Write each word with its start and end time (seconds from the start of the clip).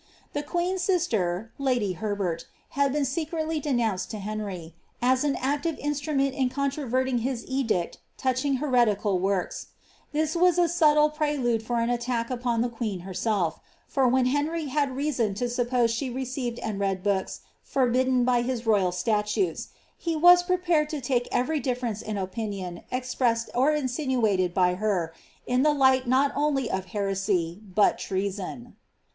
lis 0.33 0.43
queen's 0.47 0.81
sister, 0.81 1.51
lady 1.59 1.93
Herbert, 1.93 2.47
had 2.69 2.91
been 2.91 3.05
secretly 3.05 3.59
denounced 3.59 4.11
lo 4.11 4.19
Heniy, 4.19 4.73
an 4.99 5.35
active 5.39 5.77
instrument 5.77 6.33
in 6.33 6.49
controterting 6.49 7.19
his 7.19 7.45
edict 7.47 7.99
touching 8.17 8.53
~ 8.53 8.59
This 8.59 10.33
WM 10.35 10.59
a 10.59 10.67
subtle 10.67 11.11
prelude 11.11 11.61
for 11.61 11.79
an 11.81 11.91
attack 11.91 12.31
upon 12.31 12.61
the 12.61 12.69
qwean 12.69 13.05
hsiaslf; 13.05 13.59
Isr 13.93 14.11
when 14.11 14.25
Henry 14.25 14.65
had 14.73 14.95
reason 14.95 15.35
to 15.35 15.47
suppose 15.47 15.91
she 15.91 16.09
received 16.09 16.57
and 16.57 16.79
read 16.79 17.03
hooka 17.03 17.37
fa^ 17.71 17.93
bidden 17.93 18.25
by 18.25 18.41
his 18.41 18.65
royal 18.65 18.91
statutes, 18.91 19.67
he 19.99 20.15
was 20.15 20.41
prepared 20.41 20.89
to 20.89 21.01
lake 21.11 21.27
every 21.31 21.61
diftrsnet 21.61 22.01
in 22.01 22.17
opinion 22.17 22.81
expressed 22.91 23.51
or 23.53 23.71
insinuated 23.71 24.51
by 24.51 24.73
her, 24.73 25.13
in 25.45 25.61
the 25.61 25.75
light 25.75 26.07
not 26.07 26.31
only 26.35 26.67
cf 26.69 26.85
heresy, 26.85 27.61
but 27.61 27.99
treason. 27.99 28.75